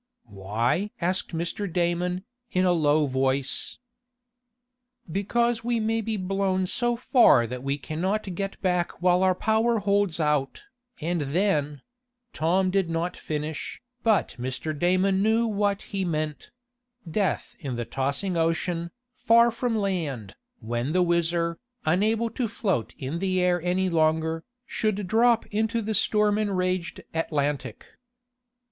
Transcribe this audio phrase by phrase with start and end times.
[0.25, 1.71] "Why?" asked Mr.
[1.71, 3.77] Damon, in a low voice.
[5.11, 9.35] "Because we may be blown so far that we can not get back while our
[9.35, 10.63] power holds out,
[10.99, 11.83] and then"
[12.33, 14.73] Tom did not finish, but Mr.
[14.75, 16.49] Damon knew what he meant
[17.07, 23.19] death in the tossing ocean, far from land, when the WHIZZER, unable to float in
[23.19, 27.85] the air any longer, should drop into the storm enraged Atlantic.